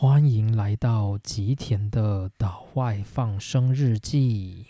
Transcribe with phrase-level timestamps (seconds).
[0.00, 4.66] 欢迎来到吉田的岛外放生日记。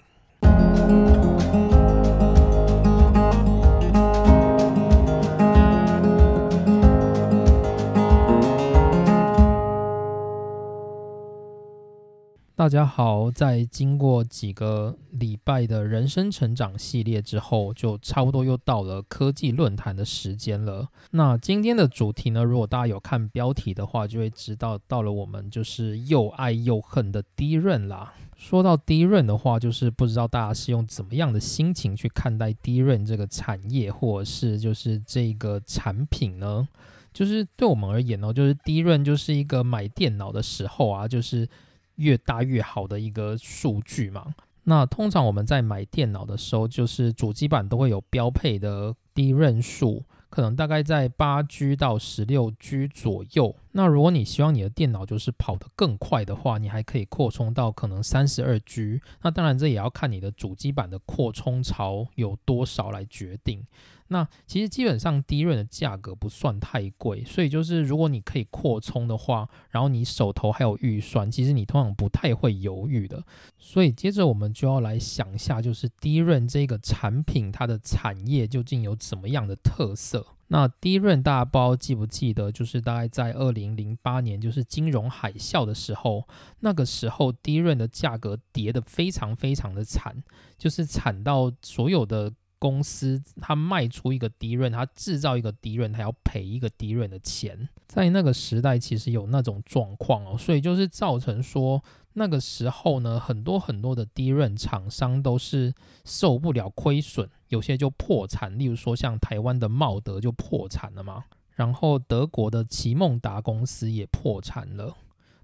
[12.58, 20.88] 大家好，在经过几个礼拜的人生成长系列之后，就差不多又到了科技论坛的时间了。
[21.12, 28.12] 那今天的主题呢，如果大家有看标题的话，就会知道到了我们就是又爱又恨的低润啦。
[28.36, 36.66] 说到低润的话，就是不知道大家是用怎么样的心情去看待低润这个产业，或者是就是这个产品呢？
[37.12, 41.48] 就是对我们而言呢，就是低润就是一个买电脑的时候啊，就是
[41.98, 44.34] 越大越好的一个数据嘛。
[44.64, 53.54] 那通常我们在买电脑的时候，就是主机板都会有标配的低润数，可能大概在八 G 到十六 G 左右。
[53.78, 59.00] 那如果你希望你的电脑就是跑得更快的话，你还可以扩充到可能三十二 G。
[59.22, 63.64] 那当然这也要看你的主机板的扩充槽有多少来决定。
[64.08, 73.22] 那其实基本上低润的价格不算太贵，所以就是如果你可以扩充的话，然后你手头还有预算，其实你通常不太会犹豫的。
[73.58, 80.26] 所以接着我们就要来想一下，就是低润这个产品它的产业究竟有怎么样的特色？
[80.48, 86.26] 那低润大家不知道记不记得，就是大概在二零零八年，就是金融海啸的时候，
[86.60, 90.22] 那个时候低润的价格跌得非常非常的惨，
[90.58, 92.32] 就是惨到所有的。
[92.60, 97.68] 公司它卖出一个低润，它制造一个低润，它要赔一个低润的钱。
[97.86, 101.80] 在那个时代，其实有那种状况哦，所以就是造成说
[102.18, 105.72] 那个时候呢，很多很多的低润厂商都是
[106.04, 108.58] 受不了亏损，有些就破产。
[108.58, 114.94] 例如说像台湾的茂德就破产了嘛，然后德国的奇梦达公司也破产了。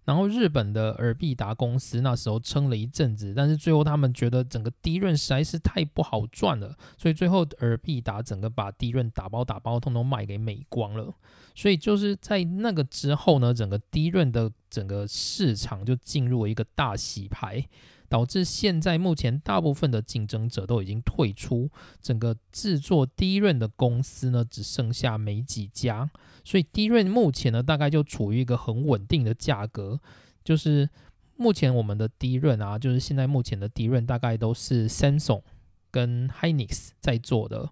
[0.05, 11.15] 然后日本的尔必达公司那时候撑了一阵子，但是最后他们觉得整个低润实在是太不好赚了，所以最后尔必达整个把低润打包打包通通卖给美光了。
[11.55, 17.67] 所以就是在那个之后呢，整个低润的整个市场就进入了一个大洗牌。
[18.15, 21.69] 导致现在目前大部分的竞争者都已经退出，
[22.01, 26.09] 整个制作低润的公司呢只剩下没几家，
[26.45, 29.99] 所以低润目前呢大概就处于一个很稳定的价格，
[30.45, 30.89] 就是
[31.35, 35.43] 目前我们的低润啊，就是现在目前的低润大概都是 Samsung
[35.91, 37.69] 跟 Hynix 在做的。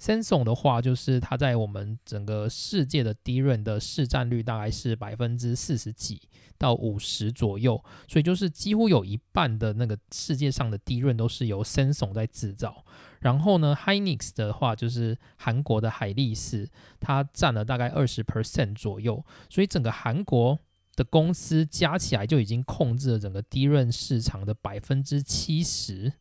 [0.00, 6.20] Samsung 的话，就是它在我们整个世界的低润的市占率大概是百分之四十几
[6.58, 12.84] 到五十左右，所以就是几乎有一半的那个世界上的低润都是由 Samsung 在制造。
[13.20, 16.68] 然后呢，Hynix 的话就是韩国的海力士，
[17.00, 20.58] 它占了大概二十 percent 左右，所以整个韩国
[20.94, 26.12] 的公司加起来就已经控制了整个低润市场的百分之七十。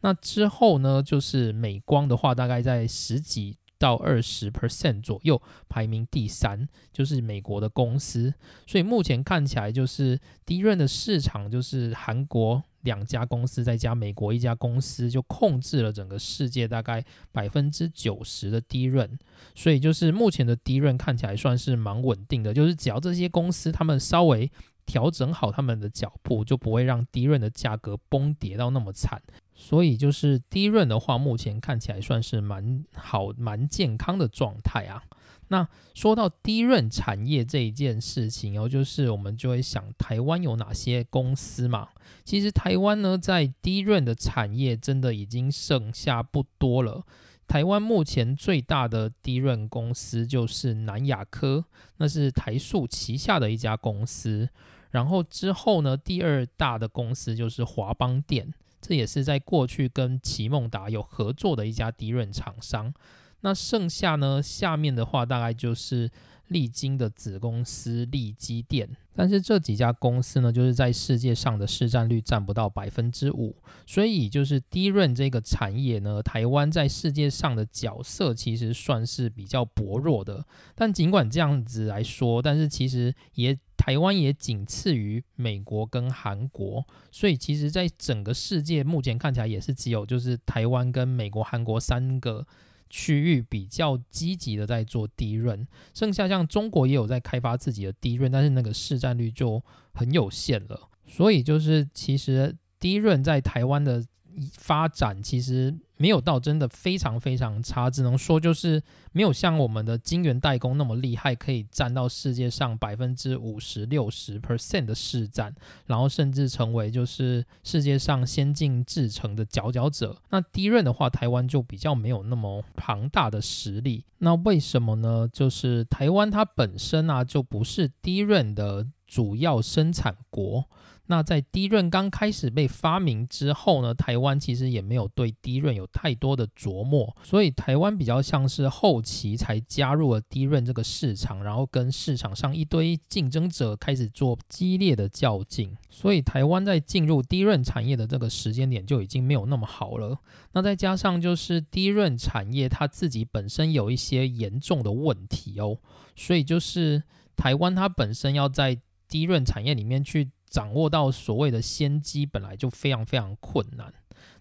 [0.00, 8.32] 那之后呢，就是美光的话，大概在十几到二十 percent 左右，排名第三，就是美国的公司。
[8.66, 19.18] 所以目前看起来，就是低润的市场，就是韩国两家公司再加美国一家公司，就控制了整个世界大概百分之九十的低润。
[19.54, 24.50] 所以就是目前的低润看起来算是蛮稳定的，就是只要这些公司他们稍微
[24.86, 29.20] 调整好他们的脚步，就不会让低润的价格崩跌到那么惨。
[29.56, 35.02] 所以就是低润的话，目前看起来算是蛮好、蛮健康的状态啊。
[35.48, 41.88] 那说到低润产业这一件事情，然后就是我们就会想，台湾有哪些公司嘛？
[42.24, 47.04] 其实台湾呢，在低润的产业真的已经剩下不多了。
[47.46, 51.64] 台湾目前最大的低润公司就是南亚科，
[51.98, 54.48] 那是台塑旗下的一家公司。
[54.90, 58.52] 然后之后呢，第二大的公司就是华邦电。
[58.86, 62.94] 这也是在过去跟奇梦达有合作的一家低润厂商。
[63.40, 66.08] 那剩下呢，下面的话大概就是
[66.46, 68.88] 利金的子公司利基电。
[69.12, 73.56] 但是这几家公司呢，就是在世界上的市占率占不到百分之五。
[73.86, 80.46] 所以就是低润这个产业呢，台湾在世界上的角色其实算是比较薄弱的。
[80.76, 83.58] 但尽管这样子来说，但是其实也。
[83.76, 92.46] 台湾也仅次于美国跟韩国，所以其实，在整个世界目前看起来也是只有就是台湾跟美国、韩国三个
[92.88, 99.62] 区域比较积极的在做低润，剩下像中国也有在开发自己的低润，但是那个市占率就
[99.92, 100.88] 很有限了。
[101.06, 104.04] 所以就是其实低润在台湾的
[104.52, 108.82] 发展其实没有到真的非常非常差，只能说就是
[109.12, 115.54] 没有像我们的晶圆代工那么厉害，可以占到世界上百分之五十六十 percent 的市占，
[115.86, 120.16] 然后甚至成为就是世界上先进制程的佼佼者。
[120.30, 124.04] 那低润的话，台湾就比较没有那么庞大的实力。
[124.18, 125.28] 那为什么呢？
[125.30, 130.64] 就是台湾它本身啊，就不是低润的主要生产国。
[131.08, 150.18] 那在低润刚开始被发明之后呢，台湾其实也没有对低润有太多的琢磨，所以台湾比较像是后期才加入了低润这个市场，然后跟市场上一堆竞争者开始做激烈的较劲，所以台湾在进入低润产业的这个时间点就已经没有那么好了。
[150.54, 155.78] 那再加上就是低润产业它自己本身有一些严重的问题哦，
[156.16, 157.04] 所以就是
[157.36, 158.76] 台湾它本身要在
[159.08, 160.30] 低润产业里面去。
[160.48, 163.92] 掌握到所谓的先机本来就非常非常困难。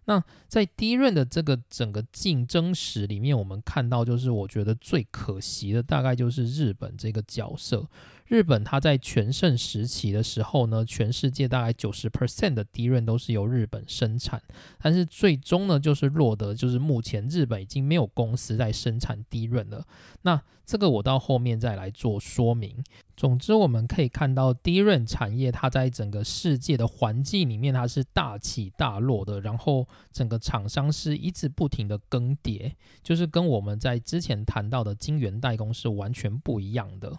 [0.06, 7.90] 那在低润的这个整个竞争史里面，我们看到就是我觉得最可惜的，大概就是日本这个角色。
[8.28, 14.42] 日本它在全盛时期的时候呢，全世界大概九十 percent 的低润都是由日本生产，
[14.80, 19.86] 但是最终呢，就是落得就是目前日本已经没有公司在生产低润了。
[20.22, 22.84] 那这个我到后面再来做说明。
[23.18, 37.18] 总之，我们可以看到低润产业它在整个世界的环境里面，它是大起大落的，然后整个厂商是一直不停的更迭，就是跟我们在之前谈到的晶圆代工是完全不一样的。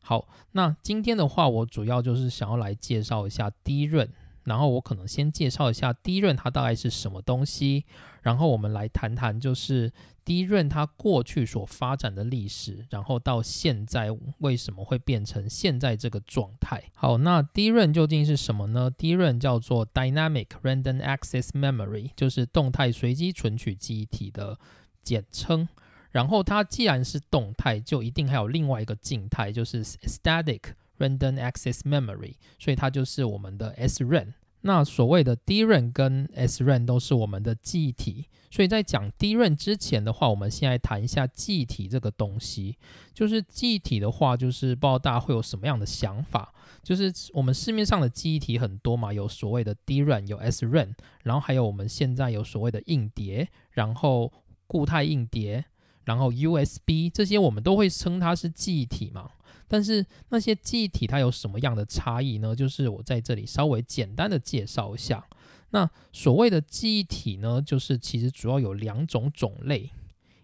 [0.00, 4.08] 好，那今天的话，我主要就是想要来介绍一下低润，
[4.48, 7.84] 然后我可能先介绍一下低润它大概是什么东西，
[8.22, 9.92] 然后我们来谈谈就是
[10.24, 14.08] 低润它过去所发展的历史，然后到现在
[14.38, 16.82] 为什么会变成现在这个状态。
[16.94, 18.90] 好，那低润究竟是什么呢？
[18.90, 24.58] 低润叫做 Dynamic Random Access Memory，就是动态随机存取记忆体的
[25.02, 25.68] 简称。
[26.10, 30.60] 然后它既然是动态，就一定还有另外一个静态，就是 static
[30.98, 34.34] random access memory，所以它就是我们的 SRAM。
[34.62, 38.26] 那所谓的 DRAM 跟 SRAM 都是我们的记忆体。
[38.50, 42.76] 所以在讲 DRAM 之前的话，我们先来谈一下记忆体这个东西。
[43.14, 46.52] 就是记忆体的话，就是不知道大家会有什么样的想法？
[46.82, 54.32] 就是我们市面上的记忆体很多嘛，有所谓的 DRAM，有 SRAM，然后还有我们现在有所谓的硬碟，然后
[54.66, 55.64] 固态硬碟。
[56.04, 59.30] 然后 USB 这些我们都会称它是记忆体嘛，
[59.68, 62.56] 但是那些记忆体它有什么样的差异呢？
[62.56, 65.24] 就是我在这里稍微简单的介绍一下。
[65.70, 69.90] 那所谓的记忆体呢，就是其实主要有两种种类，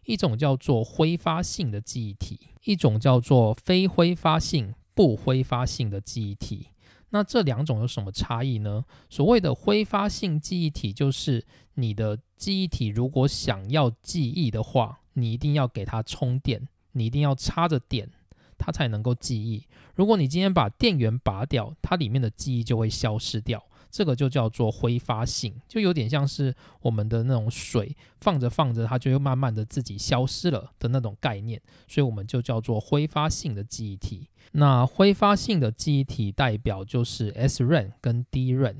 [0.04, 6.68] 一种叫做挥发性的记忆体，一种叫做非挥发性、不挥发性的记忆体。
[7.10, 8.84] 那这两种有什么差异呢？
[9.08, 11.44] 所谓的挥发性记忆体，就是
[11.74, 15.00] 你的记忆体如果想要记忆的话。
[15.16, 18.10] 你一定要给它充电，你一定要插着电，
[18.58, 19.66] 它才能够记忆。
[19.94, 23.62] 如果你今天把电源拔掉，它里面的记忆就会消失掉。
[23.90, 31.62] 这个就叫做挥发性，就有点像是我们的那种水放着放着，它就会慢慢的自己消失了的那种概念。
[31.86, 34.28] 所以我们就叫做挥发性的记忆体。
[34.50, 38.78] 那挥发性的记忆体代表就是 SRAM 跟 DRAM。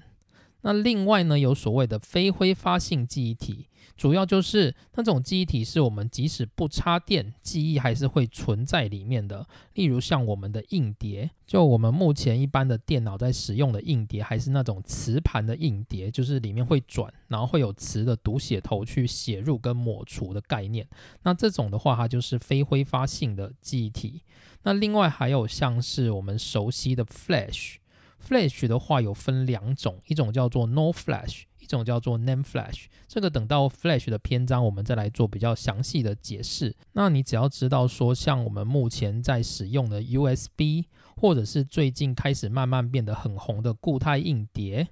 [0.63, 3.69] 那另外呢，有所谓的非挥发性记忆体。
[3.97, 9.47] 主要就是那种记忆体是我们即使不插电，记忆还是会存在里面的。
[9.75, 20.87] 例如像我们的硬碟，就我们目前一般的电脑在使用的硬碟，还是那种磁盘的硬碟，就是里面会转，然后会有磁的读写头去写入跟抹除的概念。
[21.23, 24.23] 那这种的话，它就是非挥发性的记忆体。
[24.65, 31.43] 那另外还有像是我们熟悉的 Flash，Flash 的话有分两种，一种叫做 No Flash。
[31.65, 36.77] 一种叫做 Name Flash，这个等到 Flash 的篇章，我们再来做比较详细的解释。
[36.93, 40.85] 那你只要知道说，像我们目前在使用的 USB，
[41.17, 44.87] 或者是最近开始慢慢变得很红的固态硬碟，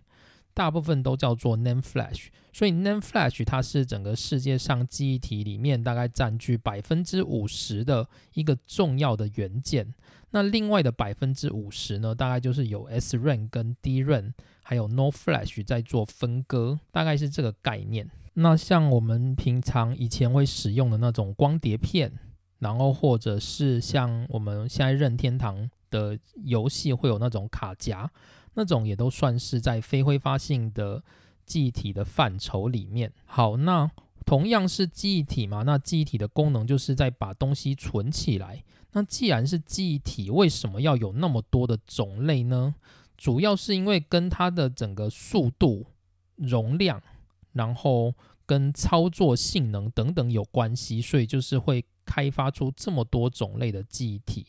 [0.54, 2.26] 大部分都叫做 Name Flash。
[2.52, 9.94] 所以 Name Flash 它是整个世界上记忆体里面大概占据百分之五十的一个重要的元件。
[10.30, 14.32] 那另外的百分之五十呢，大概就是有 SRAM 跟 DRAM。
[14.64, 18.08] 还有 No Flash 在做分割，大概是这个概念。
[18.34, 22.12] 那像我们平常以前会使用的那种光碟片，
[22.60, 28.08] 然后或者是像我们现在任天堂的游戏会有那种卡夹，
[28.54, 31.02] 那种也都算是在非挥发性的
[31.44, 33.12] 记忆体的范畴里面。
[33.24, 33.90] 好，那
[34.24, 38.62] 同样是记忆体嘛，那记忆体的功能就是在把东西存起来。
[38.92, 42.74] 那既然是记忆体，为什么要有那么多的种类呢？
[43.16, 45.86] 主要是因为跟它的整个速度、
[46.36, 47.02] 容量，
[47.52, 54.46] 然后跟操作性能等等有关系，所以就是会开发出这么多种类的记忆体。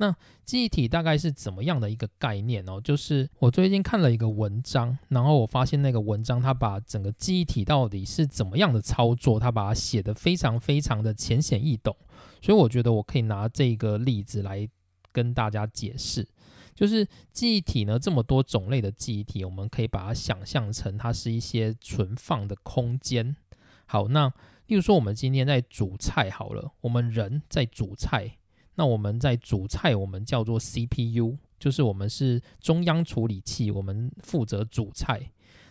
[0.00, 0.16] 那
[0.46, 2.80] 记忆体大概是怎么样的一个概念哦？
[2.80, 11.94] 就是我最近看了一个文章，然后我发现那个文章它把整个记忆体到底是怎么样的操作，它把它写得非常非常的浅显易懂，
[12.40, 14.66] 所以我觉得我可以拿这个例子来
[15.12, 16.26] 跟大家解释。
[16.74, 23.36] 就是记忆体呢，这么多种类的记忆体，我们可以把它想象成它是一些存放的空间。
[23.84, 24.32] 好，那
[24.66, 28.38] 例如说我们今天在煮菜好了，我们人在煮菜。
[28.76, 35.30] 那我们在煮菜，我们叫做 CPU，就是我们是中央处理器，我们负责煮菜。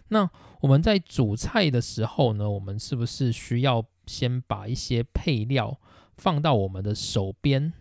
[0.10, 0.30] 那
[0.62, 5.80] 我们在煮菜的时候呢，我们是不是需要先把一些配料
[6.18, 7.74] 放到我们的手边，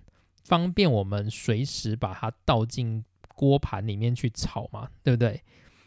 [0.45, 4.89] 方便我们随时把它倒进锅盘里面去炒嘛？
[5.03, 5.43] 对不对？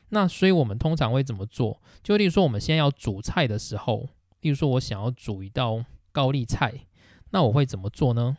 [0.10, 1.82] 那所以我们通常会怎么做？
[2.04, 4.10] 就例如说，我们现在要煮菜的时候，
[4.42, 6.74] 例如说我想要煮一道高丽菜，
[7.30, 8.38] 那我会怎么做呢？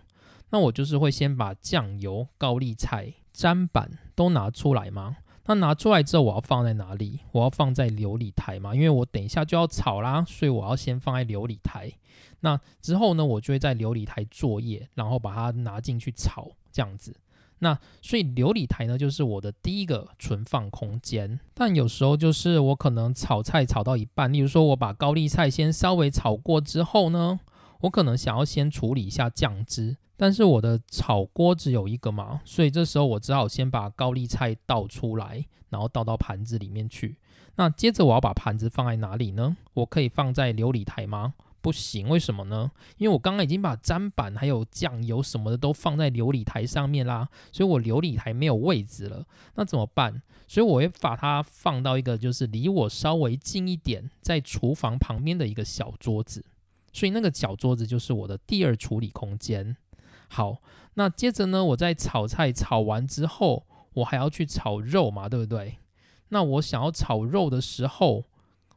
[0.52, 5.16] 那我就是会先把酱油、高丽菜、砧板都拿出来吗？
[5.46, 7.20] 那拿出来之后，我要放在哪里？
[7.32, 11.90] 我要放在琉璃台嘛，因为我等一下就要炒啦，所以我要先放在琉璃台。
[12.40, 17.16] 那之后呢，我就会在琉璃台作业，然后把它拿进去炒，这样子。
[17.60, 21.40] 那所以琉璃台呢，就是我的第一个存放空间。
[21.54, 27.40] 但有时候就是我可能炒菜炒到一半，例如说我把高丽菜先稍微炒过之后呢，
[27.82, 29.96] 我可能想要先处理一下酱汁。
[30.16, 37.16] 但是我的炒锅只有一个嘛，所以这时候我只好先把高丽菜倒出来，然后倒到盘子里面去。
[37.56, 39.56] 那接着我要把盘子放在哪里呢？
[39.74, 41.34] 我可以放在琉璃台吗？
[41.60, 42.70] 不行，为什么呢？
[42.98, 49.26] 因为我刚刚已经把砧板还有酱油什么的都放在琉璃台上面啦，所以我琉璃台没有位置了。
[49.56, 50.22] 那怎么办？
[50.46, 56.44] 所以我会把它放到一个就是离我稍微近一点，在厨房旁边的一个小桌子。
[56.92, 59.76] 所以那个小桌子就是我的第二处理空间。
[60.28, 60.62] 好，
[60.94, 65.78] 那接着呢，我在炒菜炒完之后，我还要去炒肉嘛，对不对？
[66.28, 68.24] 那我想要炒肉的时候，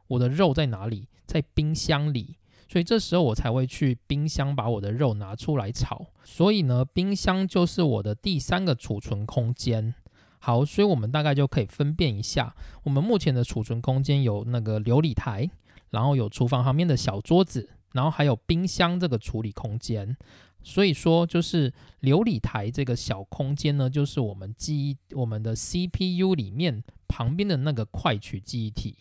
[0.08, 1.08] 我的肉在哪里？
[1.26, 2.36] 在冰箱里，
[2.68, 6.06] 所以这时候我才会去冰箱把我的肉拿出来炒。
[6.22, 9.94] 所以呢，冰箱就是我的第三个储存空间。
[10.38, 12.54] 好，所以我们大概就可以分辨一下，
[12.84, 15.50] 我们目前的储存空间有那个琉璃台，
[15.90, 20.16] 然后有厨房旁边的小桌子，然后还有冰箱这个处理空间。
[20.62, 21.72] 所以说，就是
[22.02, 28.96] 琉璃台这个小空间呢，就是我们记忆我们的 CPU 里面旁边的那个快取记忆体。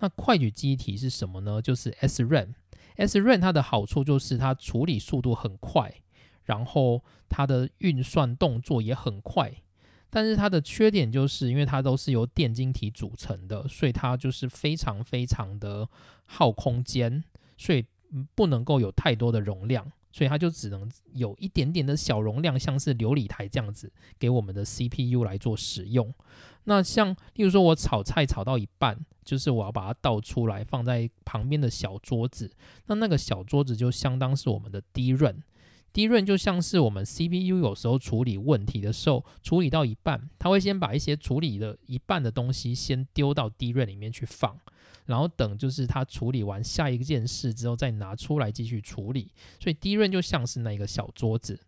[0.00, 1.60] 那快取记忆体是什么呢？
[1.60, 2.54] 就是 SRAM。
[2.96, 5.92] SRAM 它的好处就是它处理速度很快，
[6.44, 9.52] 然后它的运算动作也很快。
[10.10, 15.88] 但是它的缺点就是因为它都是由电晶体组成的，所以它就是非常非常的
[16.26, 17.24] 耗空间，
[17.56, 17.86] 所以
[18.34, 19.90] 不能够有太多的容量。
[20.10, 26.12] 所以它就只能有一点点的小容量，像是琉璃台这样子给我们的 CPU 来做使用。
[26.64, 32.50] 那像例如说我炒菜炒到一半，就是我要把它倒出来放在旁边的小桌子，
[32.86, 35.40] 那那个小桌子就相当是我们的低润。
[35.92, 44.58] 低润就像是我们 CPU 有时候处理问题的时候，处理到一半，它会先把一些处理的一半的东西先丢到低润里面去放。
[45.08, 49.32] 然后等就是他处理完下一件事之后，再拿出来继续处理。
[49.58, 51.58] 所以低润就像是那一个小桌子。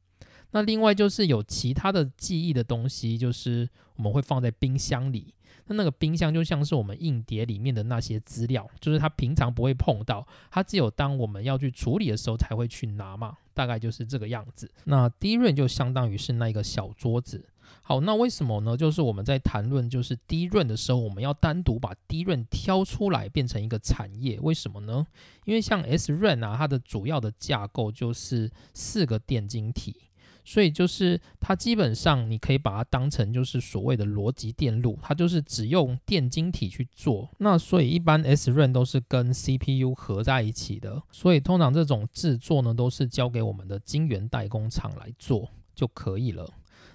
[0.50, 5.34] 那另外就是有其他的记忆的东西，就是我们会放在冰箱里。
[5.66, 13.36] 那那个冰箱就像是我们硬碟里面的那些资料，就是它平常不会碰到，它只有当我们要去处理的时候才会去拿嘛。
[13.54, 14.70] 大概就是这个样子。
[14.84, 17.44] 那低润就相当于是那一个小桌子。
[17.90, 18.76] 好，那为什么呢？
[18.76, 25.04] 就是我们在谈论就是低润的时候，我们要单独把低润挑出来变成一个产业，为什么呢？
[25.44, 29.96] 因为像 S 润啊，它的主要的架构就是四个电晶体，
[30.44, 37.28] 所以就是它基本上你可以把它当成就是所谓的逻辑电路，它就是只用电晶体去做。
[37.38, 46.48] 那所以一般 S 润都是跟 CPU 合在一起的，所以通常这种制作呢，都是交给我们的晶圆代工厂来做就可以了。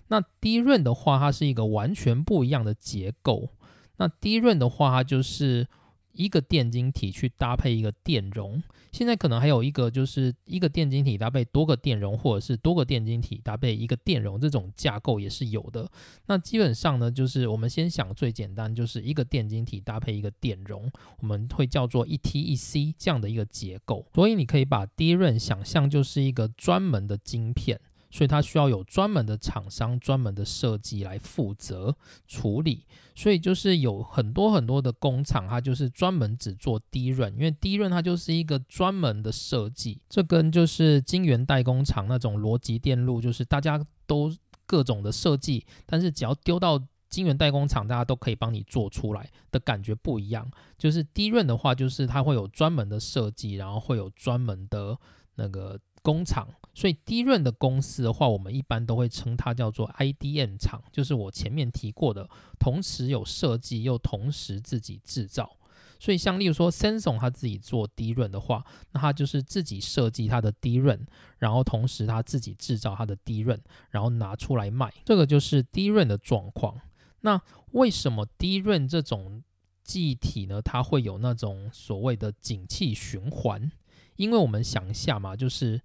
[0.07, 3.50] 那低润的话，它是一个完全不一样的结构。
[3.97, 5.67] 那低润的话，它就是
[6.12, 8.62] 一个电晶体去搭配一个电容。
[8.91, 15.89] 现在可能还有一个，就是一个电晶体搭配多个电容，或者是多个电晶体搭配一个电容，这种架构也是有的。
[16.27, 24.05] 那基本上呢，就是我们先想最简单，就是一个电晶体搭配一个电容，我们会叫做一 T 一 C 这样的一个结构。
[24.13, 27.79] 所以你可以把低润想象就是一个专门的晶片。
[28.15, 31.93] 所以它需要有专门的厂商、专门的设计来负责
[32.25, 32.86] 处理。
[33.13, 40.00] 所以就是有很多很多的工厂，它就是专门只做低润，因为低润它就是一个专门的设计。
[40.07, 44.34] 这跟就是晶圆代工厂那种逻辑电路，就是大家都
[44.65, 50.50] 各种的设计，但是只要丢到晶圆代工厂，大家都可以帮你做出来的感觉不一样。
[50.77, 54.98] 就是低润的话，就是它会有专门的设计，然后会有专门的
[55.36, 55.77] 那个。
[56.05, 65.57] 工厂，所以低润的公司的话，我们一般都会称它叫做 IDM 厂，就是我前面提过的，同时有设计又同时自己制造。
[65.97, 71.03] 所以像例如说 Samsung 他自己做低润的话，那他就是自己设计它的低润，
[71.39, 73.59] 然后同时他自己制造它的低润，
[73.89, 76.79] 然后拿出来卖，这个就是低润的状况。
[77.21, 79.41] 那为什么低润这种
[79.83, 80.62] 记忆体呢？
[80.62, 83.71] 它会有那种所谓的景气循环？
[84.17, 85.81] 因为我们想一下嘛，就是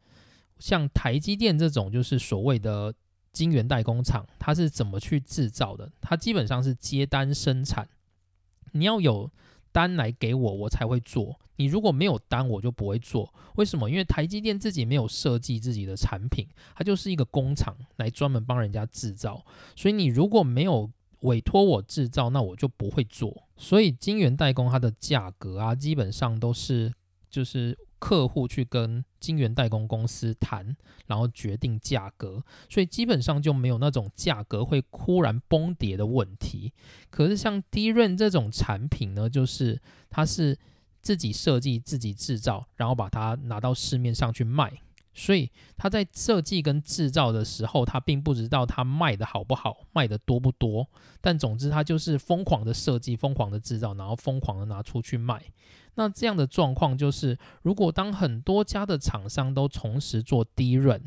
[0.61, 2.95] 像台积电这种，就是所谓的
[3.33, 5.91] 晶圆代工厂，它是怎么去制造的？
[6.01, 7.89] 它基本上是接单生产，
[8.73, 9.31] 你要有
[9.73, 11.41] 单来给我，我才会做。
[11.57, 13.33] 你如果没有单，我就不会做。
[13.57, 13.89] 为什么？
[13.91, 19.45] 因为台积电自己没有设计自己的产品，它就是一个工厂来专门帮人家制造。
[19.75, 20.91] 所以你如果没有
[21.21, 23.49] 委托我制造，那我就不会做。
[23.57, 26.93] 所以晶圆代工它的价格啊，基本上都是
[27.31, 27.79] 就是。
[28.01, 30.77] 客户去跟晶圆代工公司谈，
[31.07, 36.73] 然后决定价格，所以基本上就没有那种价格会忽然崩跌的问题。
[37.11, 40.59] 可是像低润这种产品呢，就是它是
[41.01, 44.73] 自己设计、自己制造，然后把它拿到市面上去卖。
[45.13, 50.89] 所以他在设计跟制造的时候，他并不知道他卖的好不好，卖的多不多。
[51.21, 55.43] 但总之，他就是疯狂的设计，疯狂的制造，然后疯狂的拿出去卖。
[56.01, 60.99] 那这样的状况就是，如果当很多家的厂商都同时做低润，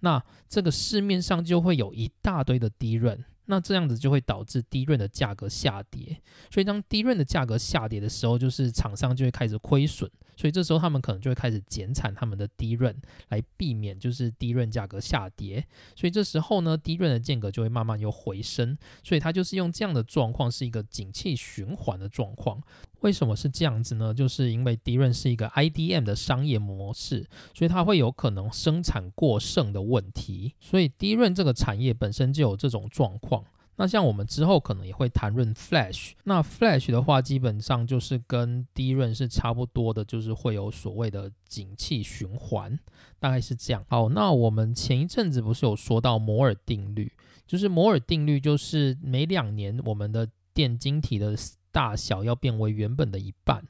[0.00, 3.24] 那这个市面上就会有一大堆的低润。
[3.48, 15.64] 那这样子就会导致低润的价格下跌，所以当低润的价格下跌的时候，就是厂商就会开始亏损，所以这时候他们可能就会开始减产他们的低润，来避免就是低润价格下跌。
[15.94, 22.60] 所以这时候呢，低润的间隔就会慢慢又回升，所以它就是用这样的状况是一个景气循环的状况。
[23.00, 24.12] 为什么是这样子呢？
[24.12, 30.54] 就是因为低润是一个 IDM 的商业模式，所以它会有可能生产过剩的问题。
[30.60, 33.44] 所以低润这个产业本身就有这种状况。
[33.76, 36.12] 那像我们之后可能也会谈论 Flash。
[36.24, 42.78] 那 Flash 的话，基本上就是跟低润是差不多的，就是会有所谓的景气循环，
[43.20, 43.84] 大概是这样。
[43.88, 47.12] 好，那我们前一阵子不是有说到摩尔定律？
[47.46, 51.36] 就是摩尔定律，就是每两年我们的电晶体的。
[51.76, 53.62] 大小要变为原本的一半。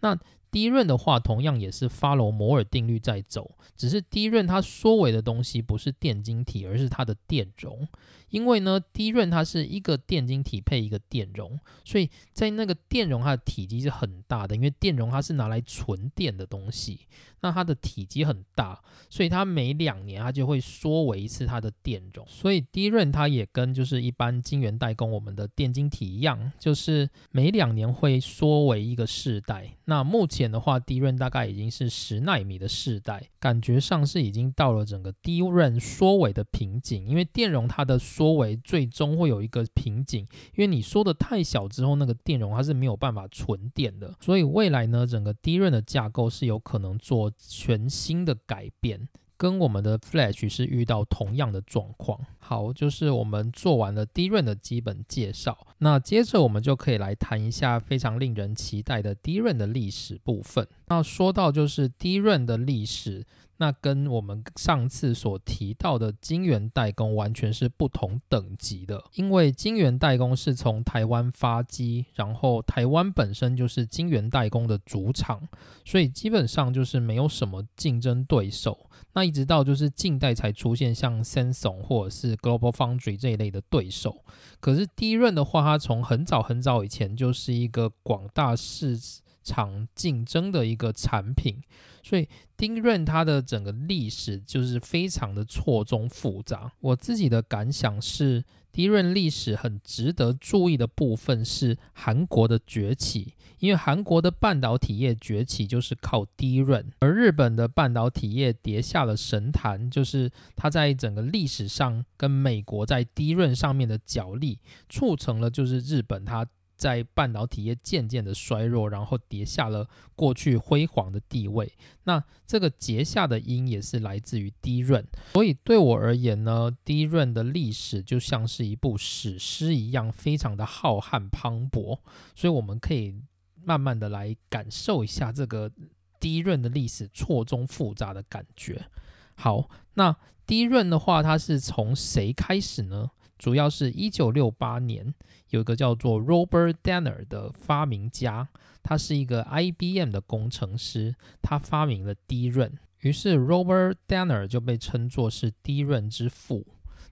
[0.00, 0.18] 那
[0.50, 7.86] 低润的话，同样也是 follow 摩尔定律在走，只是低润它缩微的东西不是电晶体，而是它的电容。
[8.30, 14.54] 因为呢，低润它是一个电晶体配一个电容，所以在那个电容它的体积是很大的。
[14.54, 17.00] 因为电容它是拿来存电的东西，
[17.40, 22.24] 那它的体积很大，所以它每两年它就会缩微一次它的电容。
[22.28, 29.76] 所以低润它也跟就是一般晶圆代工我们的电晶体一样，就是每两年会缩为一个世代。
[29.86, 38.00] 那目前点的话，低润大概已经是十纳米的世代，感觉上是已经到了整个低润缩微的瓶颈，因为电容它的。
[38.00, 40.26] 缩为最终会有一个瓶颈，
[40.56, 44.12] 因为你缩的太小之后，那个电容它是没有办法存电的。
[44.20, 49.06] 所以未来呢，整个低润的架构是有可能做全新的改变，
[49.40, 52.20] 跟我们的 Flash 是遇到同样的状况。
[52.38, 60.68] 好，就是我们做完了低润的基本介绍，那接着我们就可以来谈一下非常令人期待的低润的历史部分。
[60.88, 63.24] 那说到就是低润的历史。
[63.56, 75.46] 那跟我们上次所提到的晶圆代工完全是不同等级的，因为晶圆代工是从台湾发机，然后台湾本身就是晶圆代工的主场，
[75.84, 78.86] 所以基本上就是没有什么竞争对手。
[79.12, 84.24] 那一直到就是近代才出现像 Samsung 或者是 Global Foundry 这一类的对手。
[84.60, 88.98] 可是低润的话，它从很早很早以前就是一个广大市
[89.42, 91.60] 场竞争的一个产品。
[92.02, 96.72] 所以丁润它的整个历史就是非常的错综复杂。
[96.80, 98.42] 我自己的感想是，
[98.72, 116.44] 低润历史很值得注意的部分是韩国的崛起，因为韩国的半导体业崛起就是靠低润，而日本的半导体业跌下了神坛，就是它在整个历史上跟美国在低润上面的角力，促成了就是日本它。
[116.80, 121.70] 在半导体业渐渐的衰弱，然后跌下了过去辉煌的地位。
[122.04, 131.98] 那这个结下的因也是来自于低润，所以对我而言呢，低润的历史就像是一部史诗一样，非常的浩瀚磅礴。
[132.34, 133.20] 所以我们可以
[133.64, 135.70] 慢慢的来感受一下这个
[136.18, 138.86] 低润的历史错综复杂的感觉。
[139.34, 140.14] 好，那
[140.46, 143.10] 低润的话，它是从谁开始呢？
[143.38, 145.14] 主要是一九六八年，
[145.48, 148.46] 有一个叫做 Robert Danner 的发明家，
[148.82, 156.66] 他是一个 IBM 的工程师，他发明了低润，于是 Robert Danner 就被称作是低润之父。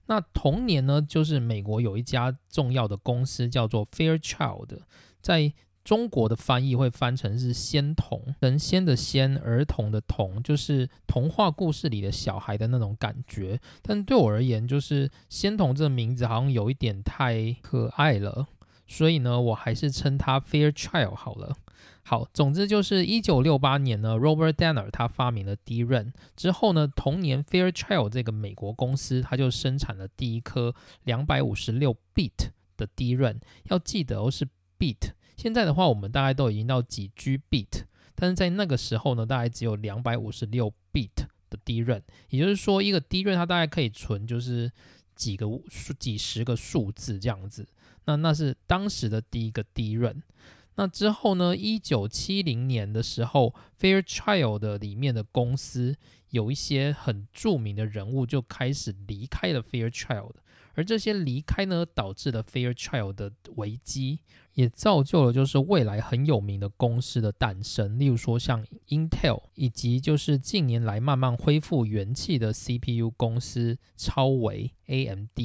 [0.05, 4.81] 那同年呢，就是美国有一家重要的公司叫做 Fairchild，
[5.21, 5.51] 在
[5.89, 13.59] 中国的翻译会翻成是仙童，神仙的仙，儿童的童，就是童话故事里的小孩的那种感觉。
[13.81, 18.45] 但对我而言，就是仙童这个名字好像有一点太可爱了，
[18.85, 21.55] 所以呢，我还是称它 Fairchild 好了。
[22.03, 30.75] 好，总之就是一九六八年呢，Robert Danner 他发明了 D 任之后呢，同年 Fairchild 这个美国公司，它就生产了第一颗
[31.05, 33.41] 两百五十六 bit 的 D 任。
[33.71, 34.47] 要记得哦，是
[34.77, 35.13] bit。
[35.39, 41.11] 现在的话，我们大概都已经到几 G bit，但是在那个时候呢，大概只有两百五十六 bit
[41.49, 44.69] 的 DRAM，也就是说，一个 DRAM 它大概可以存就是
[45.15, 47.65] 几个数、几十个数字这样子。
[48.03, 50.23] 那那是当时的第一个 DRAM。
[50.75, 55.95] 那之后呢，一九七零年的时候，Fairchild 的里面的公司
[56.31, 60.33] 有一些很著名的人物就开始离开了 Fairchild。
[60.79, 64.19] 而这些离开呢，导致了 Fairchild 的危机，
[64.53, 67.99] 也造就了就是未来很有名的公司的诞生。
[67.99, 75.37] 例如说像 Intel，以及就是近年来慢慢恢复元气的 CPU 公司超维 AMD。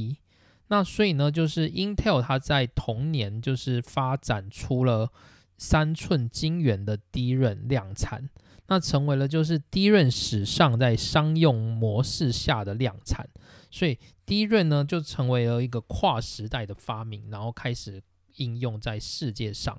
[0.69, 5.11] 那所以呢，就是 Intel 它在同年就是发展出了
[5.59, 8.31] 三寸晶圆的低润量产，
[8.69, 13.29] 那成为了就是低润史上在商用模式下的量产。
[13.75, 18.01] 所以低润呢，就成为了一个跨时代的发明，然后开始
[18.37, 19.77] 应用在世界上。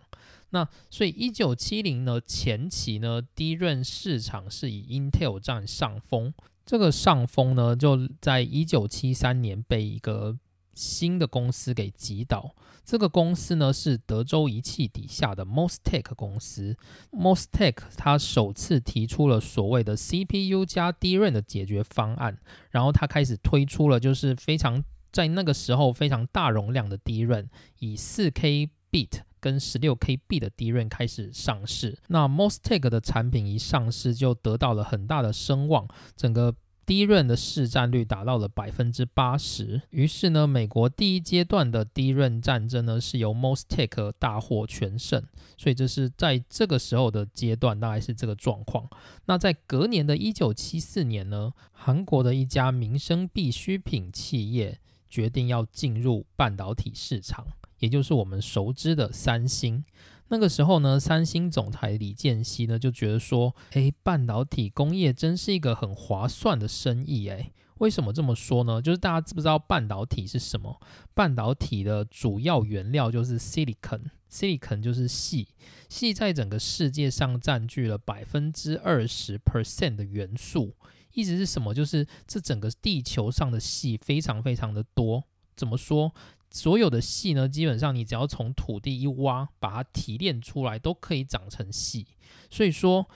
[0.50, 6.34] 那所以一九七零呢前期呢，低润市场是以 Intel 占上风，
[6.66, 10.38] 这个上风呢就在一九七三年被一个。
[10.76, 16.78] 新的公司给击倒，这个公司呢是德州仪器底下的 Mostek 公司。
[17.12, 22.38] Mostek 它首次提出了所谓的 CPU 加 DRAM 的解决方案，
[22.70, 27.48] 然后它开始推出了就是非常在那个时候非常大容量的 DRAM，
[27.80, 31.98] 以 4K bit 跟 16Kb 的 d r 开始上市。
[32.10, 36.54] 那 Mostek 的产品一上市就得到了很大的声望，整个。
[36.86, 45.24] 低润的市占率达到了百分之八十，于是呢，美国第一阶段的低润战争呢是由 Mostek 大获全胜，
[45.58, 48.88] 所以这是在这个时候的阶段，大概是这个状况。
[49.26, 57.48] 那在隔年的一九七四年呢，韩国的一家民生必需品企业决定要进入半导体市场，
[57.80, 59.84] 也就是我们熟知的三星。
[60.30, 68.82] 那个时候呢，三星总裁李健熙呢就觉得说，哎，半导体工业真是一个很划算的生意，哎，为什么这么说呢？
[68.82, 70.82] 就是大家知不知道半导体是什么？
[71.14, 75.48] 半导体的主要原料就是 silicon，silicon 就是锡，
[75.90, 80.76] 锡在整个世界上占据了百分之二十 percent 的元素，
[81.14, 81.74] 意思是什么？
[81.74, 85.24] 就是这整个地球上的锡非常非常的多，
[85.56, 86.14] 怎么说？
[86.52, 92.08] 所有的细呢，基本上你只要从土地一挖，把它提炼出来，都可以长成细。
[92.50, 93.08] 所以说。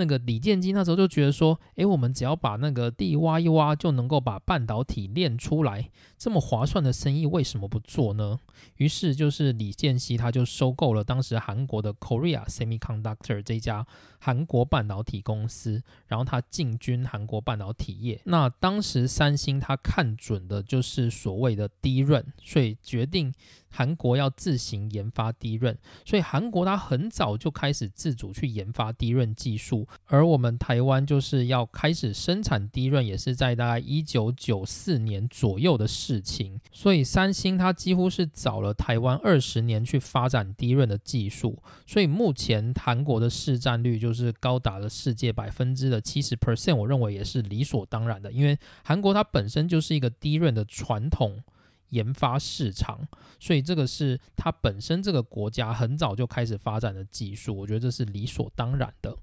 [0.00, 8.38] 那个李建基那时候就觉得说，诶，我们只要把那个地挖一挖，就能够把半导体炼出来，这么划算的生意为什么不做呢？
[8.76, 13.86] 于是就是李建熙他就收购了当时韩国的 Korea Semiconductor 这家
[14.18, 18.20] 韩国半导体公司，然后他进军韩国半导体业。
[18.24, 23.32] 那当时三星他看准的就是所谓的低润，所以决定。
[23.70, 36.58] 韩国要自行研发低润，所以韩国它很早就开始自主去研发低润技术，而我们台湾就是要开始生产低润，也是在大概一九九四年左右的时事情。
[36.72, 51.42] 所以三星它几乎是早了台湾二十年去发展低润的技术，所以目前韩国的市占率就是高达了世界百分之的七十 percent，我认为也是理所当然的，因为韩国它本身就是一个低润的传统。
[51.90, 53.08] 研发市场，
[53.40, 59.16] 所以这个是它本身这个国家很早就开始发展的技术，我觉得这是理所当然的。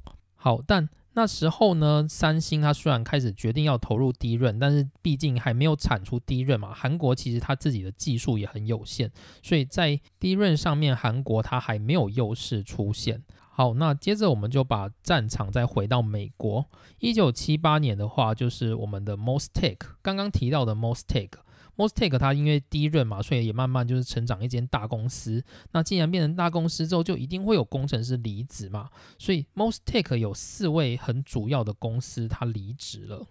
[0.45, 6.71] 好，但那时候呢，三星它虽然开始决定要投入低润，但是毕竟还没有产出低润嘛。
[6.71, 13.23] 韩国其实它自己的技术也很有限，所以在低润上面，韩国它还没有优势出现。
[13.49, 16.63] 好，那接着我们就把战场再回到美国。
[16.99, 21.29] 一九七八年的话，就是我们的 Mostek，刚刚提到的 Mostek。
[21.77, 25.43] Mostek 它因为低润嘛，所以也慢慢就是成长一间大公司。
[25.71, 28.89] 那既然变成大公司之后，就一定会有工程师离职嘛。
[29.17, 33.25] 所以 Mostek 有四位很主要的公司他离职了。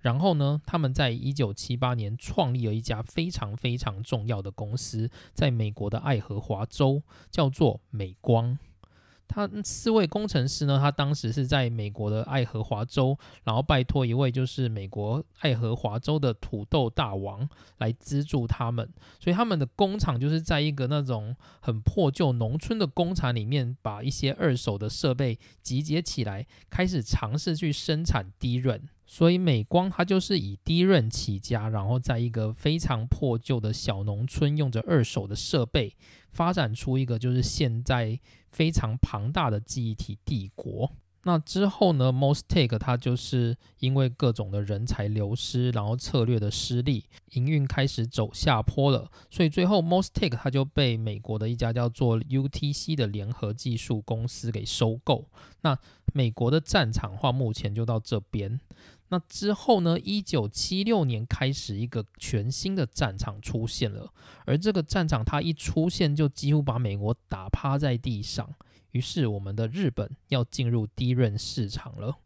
[0.00, 8.58] 然后呢，他们在一九七八年创立了一家非常非常重要的公司，在美国的爱荷华州，叫做美光。
[9.26, 28.80] 他四位工程师呢，他当时是在美国的爱荷华州，然后拜托一位就是美国爱荷华州的土豆大王来资助他们，所以他们的工厂就是在一个那种很破旧农村的工厂里面，把一些二手的设备集结起来，开始尝试去生产低润。
[29.06, 35.94] 所以美光它就是以低润起家，然后在一个非常破旧的小农村，用着二手的设备，
[36.30, 38.18] 发展出一个就是现在
[38.50, 40.90] 非常庞大的记忆体帝国。
[41.26, 49.10] 那之后呢，Mostek 它就是因为各种的人才流失，然后策略的失利，营运开始走下坡了。
[49.30, 55.26] 所以最后 Mostek 它就被美国的一家叫做 UTC 的联合技术公司给收购。
[55.62, 55.78] 那
[56.12, 58.60] 美国的战场话目前就到这边。
[59.08, 59.98] 那之后呢？
[60.00, 64.12] 一九七六年开始，一个全新的战场出现了，
[64.44, 68.52] 而这个战场它一出现，就几乎把美国打趴在地上。
[68.92, 72.16] 于是，我们的日本要进入低润市场了。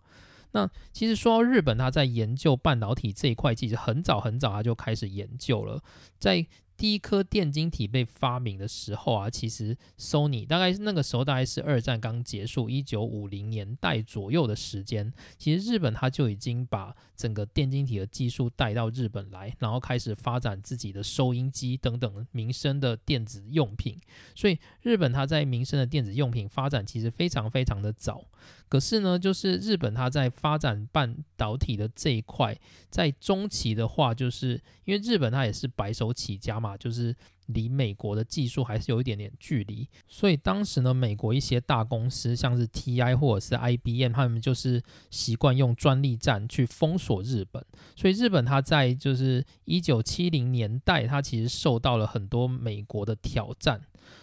[0.52, 5.82] 那其实说到日本，它在研究半导体这一块，其实很早很早它就开始研究了，
[6.18, 6.46] 在。
[6.78, 15.12] 第一颗电晶体被发明的时候啊，其实 Sony 大概是那个时候大概是二战刚结束，一九五零年代左右的时间。
[15.36, 24.00] 其实日本它就已经把整个电晶体的技术带到日本来，然后开始发展自己的收音机等等民生的电子用品。
[24.36, 28.24] 所以日本它在民生的电子用品发展其实非常非常的早。
[28.68, 32.58] 可是呢，就是日本它在发展半导体的这一块，
[32.90, 37.14] 在中期的话，就是因为日本它也是白手起家嘛，就是
[37.46, 47.64] 离美国的技术还是有一点点距离，所以当时呢，美国一些大公司，像是 TI 或者是 IBM，他们就是习惯用专利战去封锁日本，
[47.96, 53.80] 所以日本它在就是一九七零年代，它其实受到了很多美国的挑战，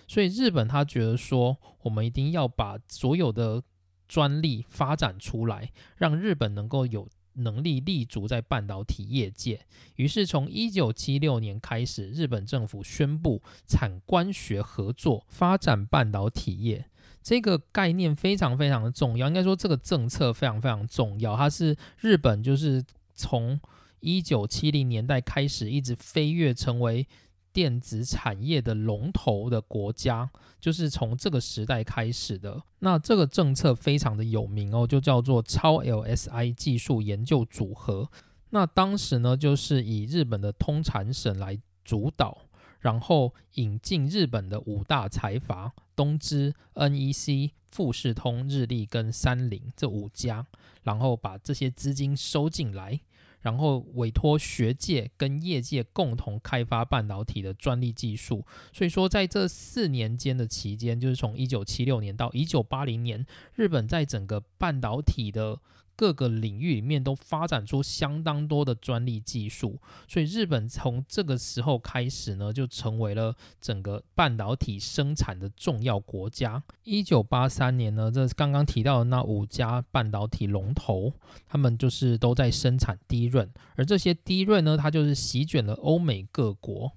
[0.07, 3.63] 所以日本他觉得说，我们一定要把所有的
[4.07, 9.65] 专利发展出来，让日本能够有能力立足在半导体业界。
[9.95, 16.85] 于是，从一九七六年开始，日本政府宣布产官学合作发展半导体业。
[17.21, 21.35] 这个概念非常非常的重要，应该说这个政策非常非常重要。
[21.35, 23.59] 它是日本就是从
[23.99, 27.07] 一九七零年代开始一直飞跃成为。
[27.55, 32.61] 电子产业的龙头的国家，就是从这个时代开始的。
[32.79, 38.11] 那这个政策非常的有名哦，就叫做超 LSI 技术研究组合。
[38.49, 42.37] 那当时呢，就是以日本的通产省来主导，
[42.81, 50.45] 然后引进日本的五大财阀东芝、NEC、富士通、日立跟三菱这五家，
[50.83, 52.99] 然后把这些资金收进来。
[53.45, 65.59] 然后委托学界跟业界共同开发半导体的专利技术，所以说在这四年间的期间，就是从一九七六年到一九八零年，日本在整个半导体的。
[65.95, 76.61] 各个领域里面都发展出相当多的专利技术，所以日本从这个时候开始呢，就成为了整个半导体生产的重要国家。
[76.83, 81.13] 一九八三年呢，这刚刚提到的那五家半导体龙头，
[81.47, 86.91] 他们就是都在生产低润，而这些低润呢，它就是席卷了欧美各国，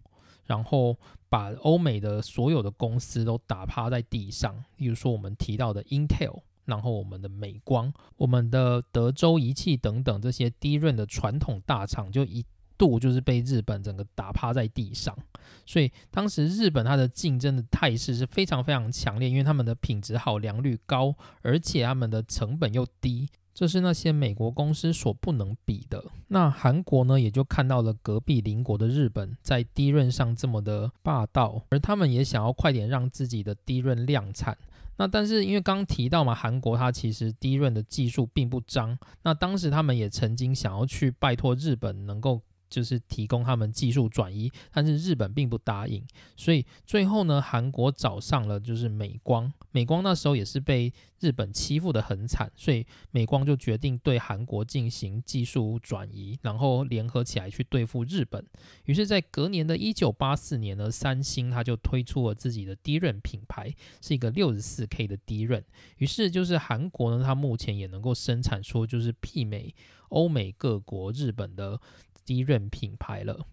[0.46, 0.96] 然后
[1.28, 4.64] 把欧美的所有的公司都打趴在地上。
[4.76, 6.40] 例如说我们提到的 Intel。
[6.68, 12.44] 然后我们的美光、我们的德州仪器等等这些低润的传统大厂，就一
[12.76, 15.16] 度就是被日本整个打趴在地上。
[15.64, 26.04] 所以当时日本它的竞争的态势是非常非常强烈，因为他们的品质好、良率高，而且他们的成本又低，这是那些美国公司所不能比的。
[26.28, 34.56] 那韩国呢，也就看到了隔壁邻国的日本在低润上这么的霸道，而他们也想要快点让自己的低润量产。
[34.98, 38.98] 那但是因为刚提到嘛，韩国它其实低润的技术并不彰。
[39.22, 46.04] 那当时他们也曾经想要去拜托日本能够就是提供他们技术转移，但是日本并不答应，
[46.36, 58.44] 所以最后呢，韩国找上了就是美光，美光那时候也是被日本欺负的很惨，所以美光就决定对韩国进行技术转移，然后联合起来去对付日本。
[58.84, 65.64] 于是，在隔年的一九八四年呢，三星它就推出了自己的低润品牌，是一个六十四 K 的低润。
[65.98, 69.74] 于是，就是韩国呢，它目前也能够生产出就是媲美
[70.08, 71.80] 欧美各国、日本的。
[72.28, 73.46] 低润品牌了。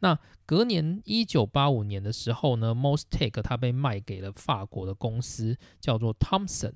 [0.00, 6.74] 那隔年一九八五年的时候呢，Mostek 它被卖给了法国的公司，叫做 Thomson。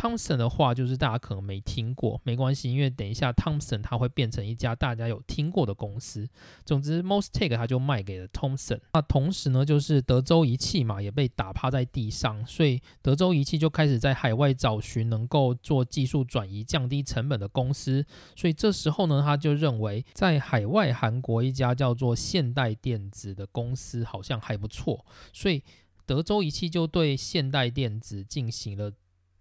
[0.00, 6.26] Thomson 的话，就是大家可能没听过，没关系，因为等一下 Thomson 它会变成一家大家有听过的公司。
[6.64, 8.80] 总之，Mostek 它就卖给了 Thomson。
[8.94, 18.02] 那同时呢，就是德州仪器嘛，也被打趴在地上，所以德州仪器就开始在海外找寻能够做技术转移、降低成本的公司。
[18.34, 25.62] 所以这时候呢，他就认为在海外韩国一家叫做现代电子的公司好像还不错，所以
[26.06, 28.90] 德州仪器就对现代电子进行了。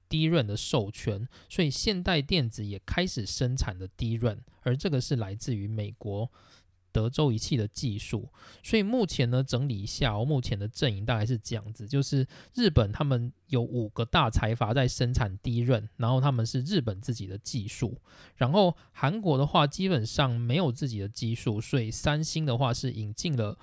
[0.10, 6.30] 低润的授权，所以现代电子也开始生产的低润，而这个是来自于美国
[6.92, 8.28] 德州仪器的技术。
[8.64, 17.94] 所以目前呢，整理一下，哦目前的阵营大概是这样子：就是日本他们有五个大财阀在生产低润，然后他们是日本自己的技术；
[18.36, 23.58] 然后韩国的话基本上没有自己的技术，所以三星的话是引进了。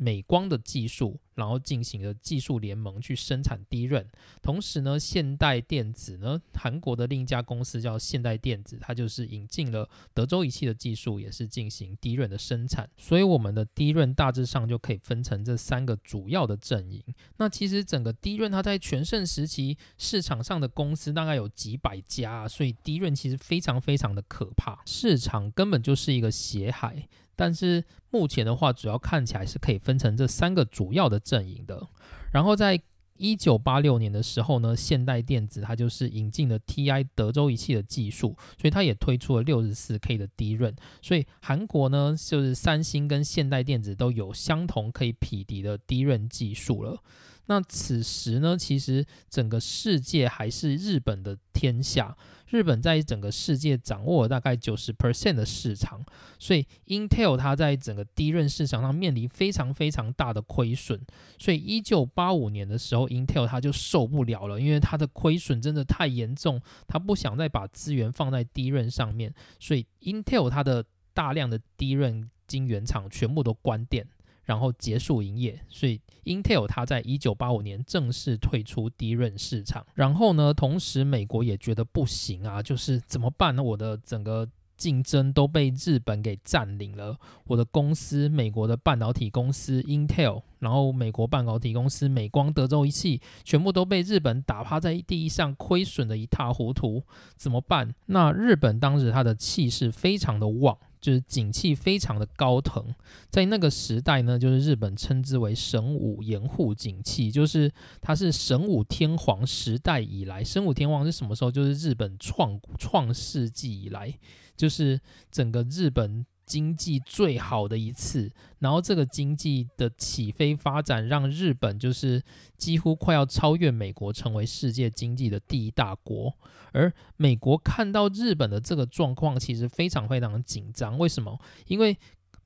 [0.00, 4.04] 美光的技术，然后进行了技术联盟去生产低润。
[4.40, 12.88] 同时呢，现代电子呢，韩国的另一家公司叫现代电子，它就是引进了德州仪器的技术，也是进行低润的生产。
[12.96, 17.04] 所以我们的低润大致上就可以分成这三个主要的阵营。
[17.36, 27.06] 那其实整个低润它在全盛时期市场上的公司大概有几百家，所以低润其实非常非常的可怕，市场根本就是一个血海。
[27.40, 31.88] 但是目前的话，主要看起来是可以分成这三个主要的阵营的。
[32.30, 32.78] 然后在
[33.16, 40.76] 一九八六年的时候呢，现代电子它就是引进了 TI 德州仪器的技术，所以它也推出了六十四 K 的低润。
[41.00, 47.02] 所以韩国呢，就是三星跟现代电子都有相同可以匹敌的低润技术了。
[47.46, 52.16] 那此时呢，其实整个世界还是日本的天下，
[52.50, 56.04] 日本在整个世界掌握了大概九十 percent 的市场，
[56.38, 61.00] 所以 Intel 它在整个低润市场上面临非常非常大的亏损，
[61.38, 70.84] 所以一九八五年的时候，Intel 它就受不了了，因为它的亏损真的太严重，它不想再把资源放在低润上面，所以 Intel 它的
[71.14, 74.08] 大量的低润晶圆厂全部都关店。
[74.50, 79.86] 然后结束营业，所以 Intel 它在一九八五年正式退出低润市场。
[79.94, 83.62] 然后呢，同时美国也觉得不行啊，就是怎么办呢？
[83.62, 97.04] 我的整个竞争都被日本给占领了，我的公司美国的半导体公司 Intel，然后美国半导体公司美光、德州仪器，全部都被日本打趴在地上，亏损的一塌糊涂，
[97.36, 97.94] 怎么办？
[98.06, 100.76] 那日本当时它的气势非常的旺。
[101.00, 102.94] 就是景气非常的高腾，
[103.30, 111.50] 在那个时代呢，就是日本称之为神武延护景气，就是它是神武天皇时代以来，神武天皇是什么时候？
[111.50, 114.12] 就是日本创创世纪以来，
[114.56, 116.26] 就是整个日本。
[116.50, 122.20] 经济最好的一次，然后这个经济的起飞发展，让日本就是
[122.56, 126.34] 几乎快要超越美国，成为世界经济的第一大国。
[126.72, 130.98] 而美国看到日本的这个状况，其实非常非常紧张。
[130.98, 131.38] 为什么？
[131.68, 131.96] 因为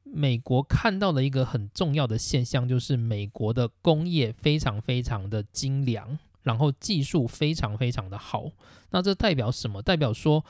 [0.02, 8.50] 美国看到了一个很重要的现象，就是美国的工业非常非常的精良，然后技术非常非常的好。
[8.90, 9.80] 那这代表什么？
[9.80, 10.44] 代表说。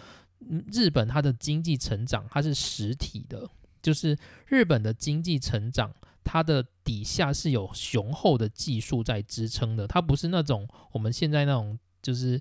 [0.72, 3.48] 日本它的经济成长，它是实体的，
[3.82, 12.40] 就是日本的经济成长，它的底下是有雄厚的技术在支撑的，它不是那种我们现在那种就是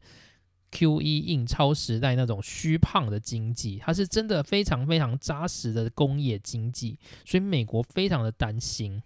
[0.72, 9.02] Q E 印钞时代那种虚胖的经济，它是真的非常非常扎实的工业经济，所以美国非常的担心。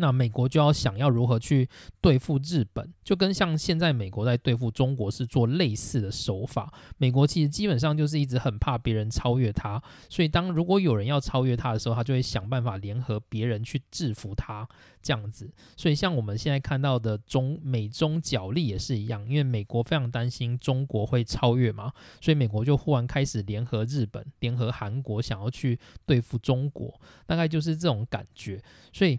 [0.00, 1.68] 那美国就要想要如何去
[2.00, 6.72] 对付日本，就跟像现在美国在对付中国是做类似的手法。
[6.96, 14.66] 美国其实基本上就是一直很怕别人超越他，所以当如果有人要超越他的时候，他就会想办法联合别人去制服他
[15.02, 15.50] 这样子。
[15.76, 28.62] 所以像我们现在看到的中美中角力也是一样，因为美国非常担心中国会超越嘛，所以美国就忽然开始联合日本、联合韩国，想要去对付中国，大概就是这种感觉。
[28.92, 29.18] 所以。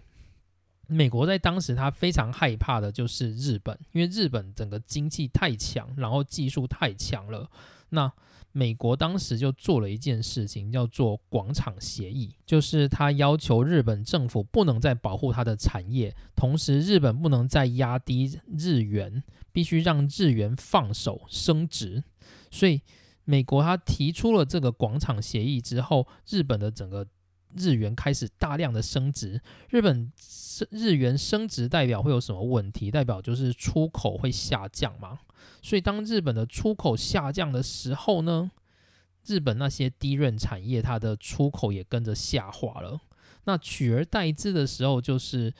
[0.92, 7.50] 美国在当时他非常害怕的就是日本，因为日本整个经济太强，然后技术太强了。
[7.88, 8.12] 那
[8.52, 19.22] 美国当时就做了一件事情，叫做广场协议，就是他要求日本政府不能再保护他的产业，同时日本不能再压低日元，
[19.52, 22.04] 必须让日元放手升值。
[22.50, 22.82] 所以
[23.24, 27.06] 美国他提出了这个广场协议之后，日本的整个
[27.56, 29.40] 日元开始大量的升值。
[29.70, 30.12] 日本
[30.70, 32.90] 日元升值代表会有什么问题？
[32.90, 35.18] 代表就是出口会下降嘛。
[35.62, 38.50] 所以，当日本的出口下降的时候呢，
[39.26, 43.00] 日本那些低润产业它的出口也跟着下滑了。
[43.44, 45.52] 那取而代之的时候，就是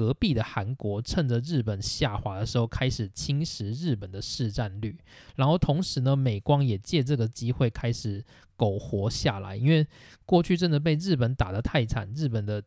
[0.00, 4.98] 隔壁的韩国趁着日本下滑的时候，开始侵蚀日本的市占率。
[5.36, 8.24] 然后同时呢，美光也借这个机会开始
[8.56, 9.86] 苟活下来，因为
[10.24, 12.62] 过去真的被日本打得太惨，日本的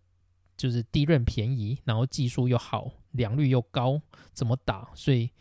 [0.55, 3.99] 就是利润便宜，然后技术又好，良率又高，
[4.31, 4.91] 怎么打？
[4.93, 5.31] 所以。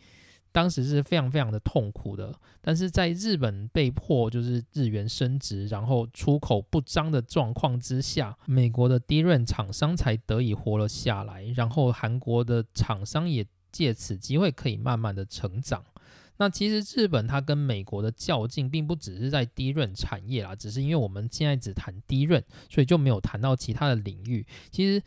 [0.53, 15.83] 当时是非常非常的痛苦的，但是在日本被迫就是日元升值，然后出口不彰的状况之下，美国的低润厂商才得以活了下来，然后韩国的厂商也借此机会可以慢慢的成长。
[16.37, 24.45] 那其实日本它跟美国的较劲，并不只是在低润产业啦，只是因为我们现在只谈低润，所以就没有谈到其他的领域。
[24.69, 25.03] 其实。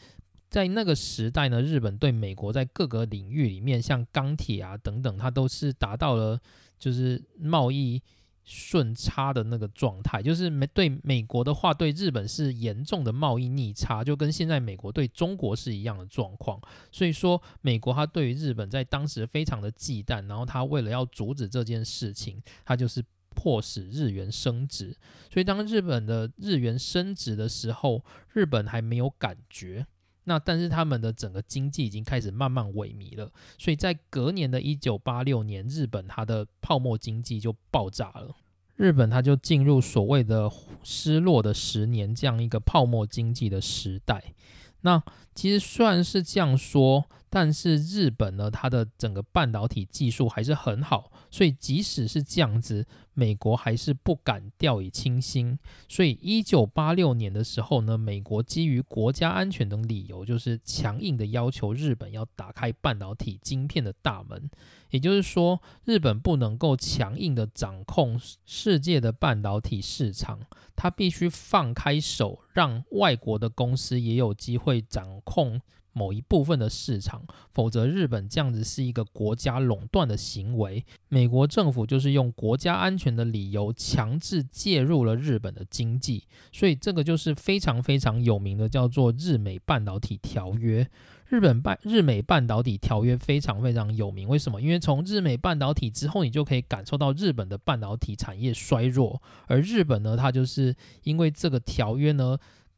[0.49, 6.41] 在那个时代呢，日本对美国在各个领域里面，像钢铁啊等等，它都是达到了
[6.79, 8.01] 就是贸易
[8.45, 10.23] 顺差的那个状态。
[10.23, 16.61] 就是美对美国的话，对日本是严重的贸易逆差，就跟现在美国对中国是一样的状况。
[16.93, 24.97] 所以说，美国它对于日本在当时非常的忌惮，然后它为了要阻止这件事情，它就是迫使日元升值。
[25.31, 29.85] 所以当日本的日元升值的时候，日本还没有感觉。
[30.29, 38.35] 那但是他们的整个经济已经开始慢慢萎靡了，所以在隔年的一九八六年，日本它的泡沫经济就爆炸了，
[38.75, 40.51] 日本它就进入所谓的
[40.83, 44.35] 失落的十年这样一个泡沫经济的时代。
[44.81, 45.01] 那
[45.33, 52.87] 其实虽然是这样说，但是日本呢，它的整个半导体技术还是很好，所以即使是这样子。
[53.13, 55.59] 美国还是不敢掉以轻心，
[55.89, 64.51] 所以一九八六年的时候呢，美国基于国家安全等理由，就是强硬的要求日本要打开半导体晶片的大门。
[64.91, 70.41] 也就是说，日本不能够强硬的掌控世界的半导体市场，
[70.75, 75.61] 它必须放开手，让外国的公司也有机会掌控。
[75.97, 77.23] 某一部分的市场，
[77.55, 80.85] 否则日本这样子是一个国家垄断的行为。
[81.09, 90.87] 美国政府就是用国家安全的理由强制介入了日本的经济，所以这个就是非常非常有名的，叫做日美半导体条约。
[91.29, 94.61] 日本半日美半导体条约非常非常有名，为什么？
[94.61, 102.37] 因为从日美半导体之后，你就可以感受到日本的半导体产业衰弱，而日本呢，它就是因为这个条约呢。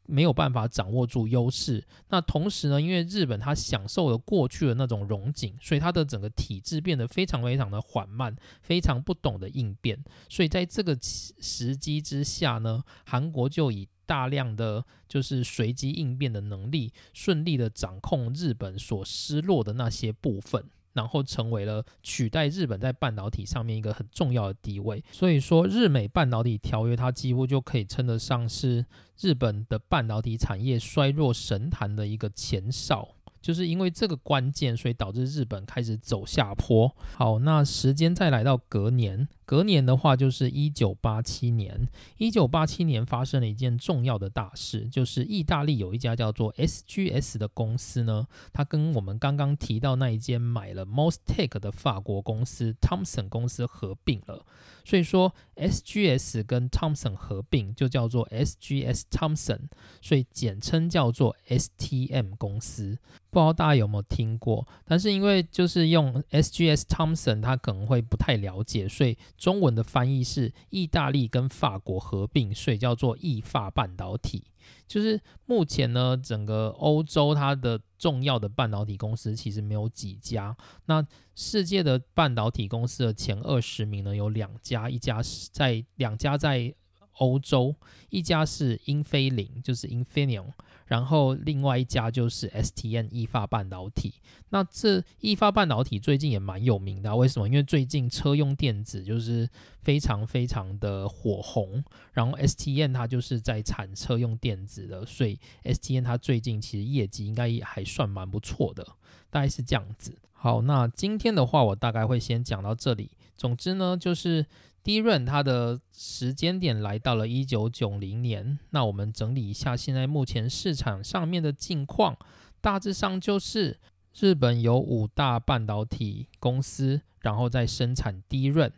[0.09, 1.85] 没有办法掌握住优势。
[2.09, 10.03] 那同时呢，因为日本它享受了过去的那种荣景，所以它的整个体制变得非常非常的缓慢，非常不懂得应变。
[10.27, 20.65] 所以在这个时机之下呢，韩国就以大量的就是随机应变的能力，顺利的掌控日本所失落的那些部分。
[20.93, 28.85] 然后成为了取代日本在半导体上面一个很重要的地位，所以说日美半导体条约它几乎就可以称得上是
[29.19, 33.07] 日本的半导体产业衰弱神坛的一个前哨。
[33.41, 36.93] 就是因为这个关键，所以导致日本开始走下坡。
[37.15, 41.89] 好，那时间再来到隔年，隔年的话就是一九八七年。
[42.17, 54.45] 一九八七年发生了一件重要的大事，就是意大利有一家叫做 SGS 的公司呢，它跟我们刚刚提到那一间买了 Mostek 的法国公司 Thomson 公司合并了。
[54.85, 59.61] 所以说，SGS 跟 Thomson 合并就叫做 SGS Thomson，
[60.01, 62.97] 所以简称叫做 STM 公司。
[63.29, 64.67] 不知道大家有没有听过？
[64.85, 74.43] 但是因为就是用 SGS Thomson，他可能会不太了解，所以中文的翻译是意大利跟法国合并，所以叫做意法半导体。
[74.87, 80.55] 就是目前呢，整个欧洲它的重要的半导体公司其实没有几家。
[80.85, 86.73] 那世界的半导体公司的前二十名呢，有两家，一家是在两家在
[87.19, 87.75] 欧洲，
[88.09, 90.51] 一家是英飞凌，就是 Infineon，
[90.89, 94.15] 然后另外一家就是 STN 易发半导体。
[94.49, 97.47] 那这易发半导体最近也蛮有名的，为什么？
[97.47, 99.47] 因为最近车用电子就是
[99.83, 108.83] 非常非常的火红，然后 STN 它就是在产车用电子的，所以 STN 它最近其实业绩应该也还算蛮不错的，
[109.29, 110.17] 大概是这样子。
[110.33, 113.11] 好，那今天的话我大概会先讲到这里。
[113.37, 114.45] 总之呢，就是
[114.83, 118.57] 第一润它的时间点来到了一九九零年。
[118.69, 122.17] 那我们整理一下现在目前市场上面的境况，
[122.61, 123.79] 大致上就是
[124.19, 128.71] 日本有五大半导体公司，然后在生产第一润，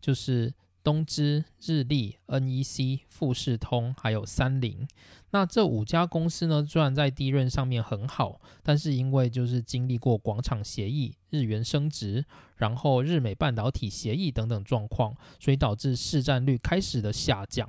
[0.00, 0.54] 就是。
[0.84, 4.88] 东芝、日立、NEC、富士通，还有三菱。
[5.32, 12.24] 那这五家公司呢，虽然在第一润上面很好，但是因为就是经历过广场协议、日元升值，
[12.58, 17.68] 然后日美半导体协议等等状况，所以导致市占率开始的下降。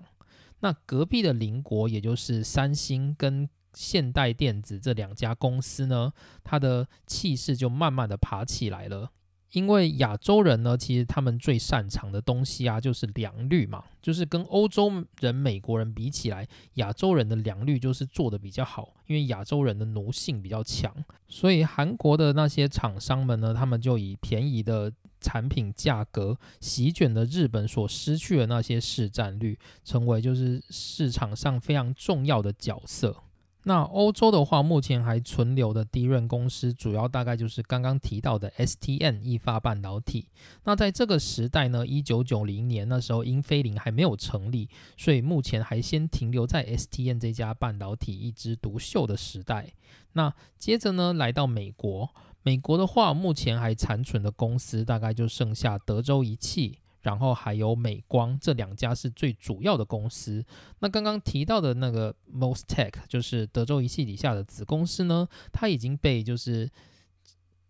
[0.59, 6.11] 那隔壁的邻国，也就是三星跟现代电子这两家公司呢，
[6.43, 9.11] 它的气势就慢慢的爬起来了。
[9.51, 18.93] 因为亚洲人呢，其实他们最擅长的东西啊，就是良率嘛，就是跟欧洲人、美国人比起来，亚洲人的良率就是做的比较好。
[19.07, 20.93] 因为亚洲人的奴性比较强，
[21.27, 33.23] 所以韩国的那些厂商们呢，他们就以便宜的产品价格席卷了日本所失去的那些市占率，成为就是市场上非常重要的角色。
[33.69, 40.27] 那欧洲的话，目前还存留的低润公司，主要大概就是刚刚提到的 STN 易发半导体。
[40.63, 44.67] 那在这个时代呢，一九九零年那时候，英飞凌还没有成立，
[44.97, 49.71] 所以目前还先停留在 STN 这家半导体一枝独秀的时代。
[50.13, 52.09] 那接着呢，来到美国，
[52.41, 56.79] 美国的话，目前还残存的公司大概就剩下德州仪器。
[57.09, 60.45] 然后还有美光这两家是最主要的公司。
[60.77, 66.69] 那刚刚提到的那个 Most Tech，就是德州仪器底下的子公司呢，它已经被就是。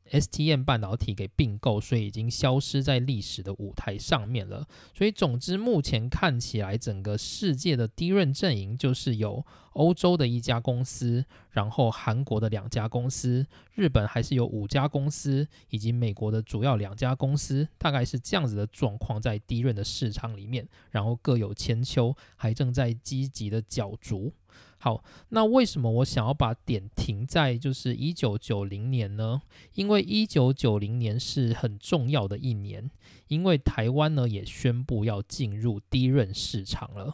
[0.10, 4.68] STM 半导体给并购，所以已经消失在历史的舞台上面了。
[4.94, 24.34] 所以，总之，目前看起来，整个世界的低润阵营就是有欧洲的一家公司，然后韩国的两家公司，日本还是有五家公司，以及美国的主要两家公司，大概是这样子的状况，在低润的市场里面，然后各有千秋，还正在积极的角逐。
[24.82, 29.42] 好，那为什么我想要把点停在就是一九九零年呢？
[29.74, 32.90] 因为一九九零年是很重要的一年，
[33.28, 37.14] 因为台湾呢也宣布要进入低润市场了。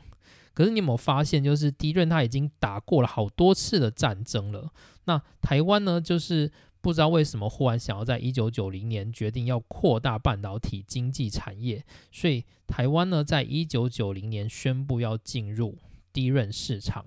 [0.54, 4.72] 可是你有没有发现，就是低润它已经打过了好多次的战争了？
[5.06, 6.52] 那台湾呢，就是
[6.82, 15.80] 不知道为什么忽然想要在一九九零年决定要扩大半导体经济产业，所以台湾呢在一九九零年宣布要进入
[16.14, 17.04] 低润市场。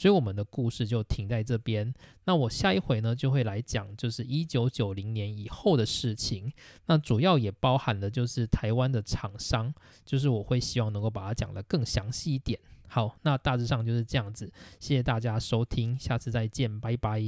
[0.00, 1.92] 所以我们的故事就停在这边。
[2.24, 6.50] 那我下一回呢，就会来讲，就是一九九零年以后的事情。
[6.86, 9.70] 那主要也包含的就是台湾的厂商，
[10.06, 12.58] 就是我会希望能够把它讲得更详细一点。
[12.88, 14.50] 好，那大致上就是这样子。
[14.78, 17.20] 谢谢大家收听，下次再见，拜拜。